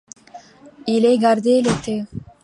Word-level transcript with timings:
Il 0.87 1.05
est 1.05 1.19
gardé 1.19 1.61
l'été. 1.61 2.05